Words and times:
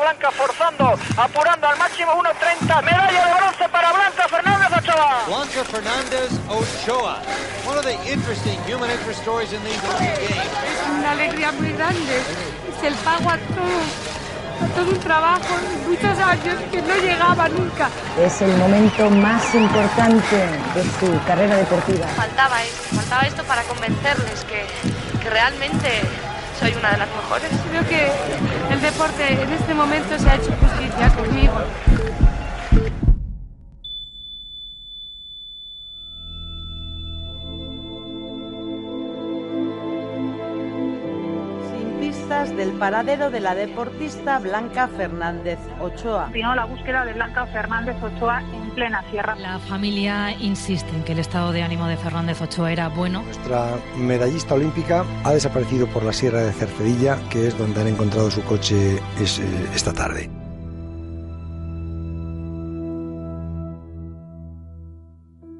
Blanca 0.00 0.30
forzando, 0.30 0.98
apurando 1.16 1.66
al 1.66 1.78
máximo 1.78 2.12
1.30. 2.12 2.82
Medalla 2.82 3.26
de 3.26 3.34
bronce 3.34 3.68
para 3.68 3.92
Blanca 3.92 4.28
Fernández 4.28 4.78
Ochoa. 4.78 5.24
Blanca 5.26 5.64
Fernández 5.64 6.30
Ochoa. 6.48 7.18
One 7.66 7.78
of 7.78 7.84
the 7.84 7.94
interesting 8.10 8.58
human 8.66 8.90
interest 8.90 9.20
stories 9.22 9.52
in 9.52 9.62
these 9.64 9.80
Olympic 9.84 10.28
Games. 10.28 10.44
Es 10.44 10.88
una 10.98 11.10
alegría 11.12 11.52
muy 11.52 11.72
grande. 11.72 12.18
Es 12.68 12.82
el 12.84 12.94
pago 12.96 13.30
a 13.30 13.38
todo, 13.38 13.80
a 14.62 14.66
todo 14.74 14.90
un 14.90 15.00
trabajo, 15.00 15.54
muchos 15.86 16.18
años 16.18 16.56
que 16.70 16.82
no 16.82 16.94
llegaba 16.96 17.48
nunca. 17.48 17.88
Es 18.20 18.42
el 18.42 18.56
momento 18.56 19.08
más 19.10 19.54
importante 19.54 20.36
de 20.74 20.82
su 20.98 21.24
carrera 21.26 21.56
deportiva. 21.56 22.06
Faltaba 22.08 22.62
esto, 22.62 22.96
faltaba 22.96 23.22
esto 23.22 23.44
para 23.44 23.62
convencerles 23.62 24.44
que, 24.44 24.66
que 25.20 25.30
realmente 25.30 26.02
soy 26.58 26.72
una 26.74 26.92
de 26.92 26.98
las 26.98 27.08
mejores. 27.08 27.50
Creo 27.70 27.86
que 27.88 28.08
el 28.72 28.80
deporte 28.80 29.32
en 29.32 29.52
este 29.52 29.74
momento 29.74 30.18
se 30.18 30.28
ha 30.28 30.34
hecho 30.36 30.52
justicia 30.60 31.08
conmigo. 31.14 31.43
Pistas 42.34 42.56
del 42.56 42.72
paradero 42.72 43.30
de 43.30 43.40
la 43.40 43.54
deportista 43.54 44.38
Blanca 44.38 44.88
Fernández 44.88 45.58
Ochoa. 45.80 46.30
La 46.34 46.64
búsqueda 46.64 47.04
de 47.04 47.12
Blanca 47.12 47.46
Fernández 47.46 47.96
Ochoa 48.02 48.40
en 48.40 48.70
plena 48.70 49.04
sierra. 49.10 49.34
La 49.36 49.58
familia 49.58 50.32
insiste 50.40 50.90
en 50.94 51.04
que 51.04 51.12
el 51.12 51.18
estado 51.18 51.52
de 51.52 51.62
ánimo 51.62 51.86
de 51.86 51.96
Fernández 51.96 52.40
Ochoa 52.40 52.72
era 52.72 52.88
bueno. 52.88 53.22
Nuestra 53.22 53.76
medallista 53.96 54.54
olímpica 54.54 55.04
ha 55.24 55.32
desaparecido 55.32 55.86
por 55.86 56.04
la 56.04 56.12
sierra 56.12 56.40
de 56.40 56.52
Cercedilla, 56.52 57.18
que 57.30 57.48
es 57.48 57.58
donde 57.58 57.80
han 57.80 57.88
encontrado 57.88 58.30
su 58.30 58.42
coche 58.44 58.96
eh, 58.96 59.68
esta 59.74 59.92
tarde. 59.92 60.28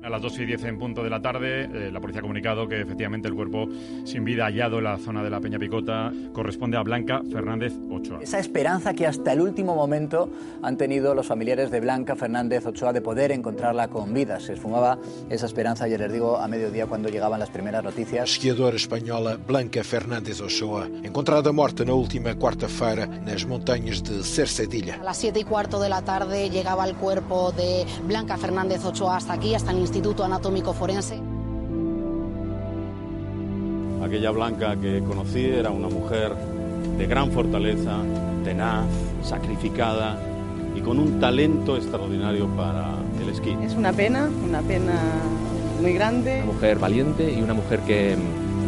A 0.05 0.11
las 0.11 0.21
2 0.21 0.41
y 0.41 0.45
10 0.45 0.65
en 0.65 0.79
punto 0.79 1.03
de 1.03 1.09
la 1.09 1.23
tarde, 1.23 1.63
eh, 1.63 1.91
la 1.91 1.99
policía 1.99 2.19
ha 2.19 2.23
comunicado 2.23 2.69
que 2.69 2.79
efectivamente 2.79 3.27
el 3.27 3.35
cuerpo 3.35 3.67
sin 4.05 4.23
vida 4.23 4.45
hallado 4.45 4.77
en 4.77 4.85
la 4.85 4.99
zona 4.99 5.23
de 5.23 5.31
la 5.31 5.41
Peña 5.41 5.59
Picota 5.59 6.13
corresponde 6.35 6.77
a 6.77 6.83
Blanca 6.83 7.23
Fernández 7.33 7.73
Ochoa. 7.91 8.19
Esa 8.21 8.39
esperanza 8.39 8.93
que 8.93 9.07
hasta 9.07 9.33
el 9.33 9.41
último 9.41 9.75
momento 9.75 10.29
han 10.61 10.77
tenido 10.77 11.15
los 11.15 11.27
familiares 11.27 11.71
de 11.71 11.81
Blanca 11.81 12.17
Fernández 12.17 12.67
Ochoa 12.67 12.93
de 12.93 13.01
poder 13.01 13.33
encontrarla 13.33 13.89
con 13.89 14.13
vida. 14.13 14.41
Se 14.41 14.53
esfumaba 14.53 14.99
esa 15.31 15.47
esperanza, 15.47 15.87
ayer 15.87 16.01
les 16.01 16.13
digo, 16.13 16.37
a 16.37 16.49
mediodía 16.49 16.87
cuando 16.87 17.09
llegaban 17.09 17.41
las 17.41 17.49
primeras 17.49 17.83
noticias. 17.83 18.31
Esquiadora 18.31 18.77
espanhola 18.77 19.39
Blanca 19.39 19.83
Fernández 19.83 20.39
Ochoa, 20.43 20.87
encontrada 21.03 21.51
morta 21.51 21.83
na 21.83 21.95
última 21.95 22.35
quarta-feira 22.35 23.07
nas 23.07 23.47
montanhas 23.47 24.05
de 24.05 24.23
Cercedilla. 24.23 24.97
A 25.01 25.05
las 25.05 25.17
7 25.17 25.41
y 25.41 25.45
cuarto 25.45 25.81
de 25.81 25.89
la 25.89 26.03
tarde 26.03 26.51
llegaba 26.51 26.85
el 26.85 26.95
cuerpo 26.95 27.53
de 27.53 27.87
Blanca 28.07 28.37
Fernández 28.37 28.85
Ochoa 28.85 29.17
hasta 29.17 29.33
aquí, 29.33 29.55
hasta 29.55 29.71
el 29.71 29.79
Instituto 29.95 30.25
Anatómico 30.25 30.73
Forense. 30.73 31.21
Aquella 34.03 34.33
Blanca 34.33 34.75
que 34.75 35.01
conocí 35.05 35.45
era 35.45 35.71
una 35.71 35.89
mujer 35.89 36.35
de 36.99 37.07
gran 37.07 37.31
fortaleza, 37.31 37.99
tenaz, 38.43 38.87
sacrificada 39.23 40.19
y 40.75 40.81
con 40.81 40.99
un 40.99 41.21
talento 41.21 41.77
extraordinario 41.77 42.49
para 42.57 42.97
el 43.23 43.29
esquí. 43.29 43.57
Es 43.63 43.75
una 43.75 43.93
pena, 43.93 44.29
una 44.45 44.63
pena 44.63 45.01
muy 45.81 45.93
grande. 45.93 46.43
Una 46.43 46.55
mujer 46.55 46.81
valiente 46.81 47.33
y 47.33 47.41
una 47.41 47.55
mujer 47.55 47.79
que 47.87 48.17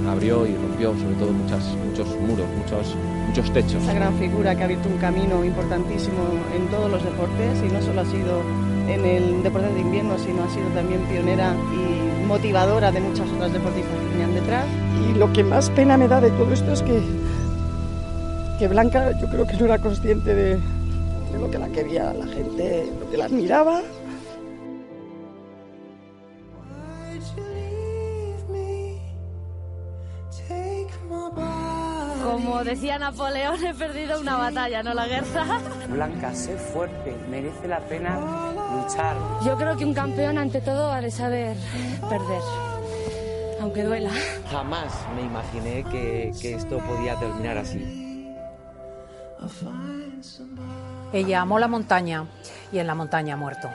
abrió 0.09 0.47
y 0.47 0.55
rompió 0.55 0.95
sobre 0.95 1.15
todo 1.17 1.33
muchas, 1.33 1.65
muchos 1.85 2.09
muros, 2.21 2.47
muchos, 2.57 2.95
muchos 3.29 3.53
techos. 3.53 3.83
Esa 3.83 3.95
gran 3.95 4.15
figura 4.19 4.55
que 4.55 4.63
ha 4.63 4.65
abierto 4.65 4.89
un 4.89 4.99
camino 4.99 5.45
importantísimo 5.45 6.23
en 6.55 6.67
todos 6.69 6.91
los 6.91 7.03
deportes 7.03 7.63
y 7.65 7.73
no 7.73 7.83
solo 7.83 8.01
ha 8.01 8.05
sido 8.07 8.43
en 8.89 9.05
el 9.05 9.43
deporte 9.43 9.73
de 9.73 9.81
invierno, 9.81 10.19
sino 10.19 10.45
ha 10.45 10.51
sido 10.51 10.69
también 10.75 11.01
pionera 11.11 11.55
y 11.73 12.27
motivadora 12.27 12.93
de 12.93 13.01
muchas 13.01 13.29
otras 13.31 13.53
deportistas 13.53 13.99
que 13.99 14.09
venían 14.11 14.35
detrás. 14.35 14.67
Y 15.09 15.19
lo 15.19 15.33
que 15.33 15.43
más 15.45 15.71
pena 15.71 15.97
me 15.97 16.09
da 16.09 16.21
de 16.21 16.31
todo 16.31 16.53
esto 16.53 16.73
es 16.73 16.83
que, 16.83 17.01
que 18.59 18.69
Blanca 18.69 19.13
yo 19.21 19.29
creo 19.29 19.47
que 19.47 19.57
no 19.57 19.65
era 19.67 19.79
consciente 19.79 20.35
de, 20.35 20.57
de 20.57 21.39
lo 21.41 21.51
que 21.51 21.59
la 21.59 21.69
quería 21.69 22.13
la 22.13 22.27
gente, 22.27 22.91
lo 23.01 23.11
que 23.11 23.17
la 23.17 23.25
admiraba. 23.27 23.83
Como 32.37 32.63
decía 32.65 32.99
Napoleón, 32.99 33.65
he 33.65 33.73
perdido 33.73 34.21
una 34.21 34.37
batalla, 34.37 34.83
no 34.83 34.93
la 34.93 35.07
guerra. 35.07 35.59
Blanca, 35.89 36.35
sé 36.35 36.55
fuerte, 36.55 37.17
merece 37.31 37.67
la 37.67 37.81
pena 37.81 38.19
luchar. 38.75 39.17
Yo 39.43 39.57
creo 39.57 39.75
que 39.75 39.87
un 39.87 39.95
campeón 39.95 40.37
ante 40.37 40.61
todo 40.61 40.93
ha 40.93 41.01
de 41.01 41.11
saber 41.11 41.57
perder, 42.11 42.43
aunque 43.63 43.85
duela. 43.85 44.11
Jamás 44.51 44.93
me 45.15 45.23
imaginé 45.23 45.83
que, 45.85 46.31
que 46.39 46.57
esto 46.57 46.77
podía 46.81 47.19
terminar 47.19 47.57
así. 47.57 48.35
Ella 51.15 51.41
amó 51.41 51.59
la 51.59 51.69
montaña 51.69 52.27
y 52.71 52.81
en 52.81 52.87
la 52.87 52.95
montaña 52.95 53.33
ha 53.33 53.39
muerto. 53.39 53.71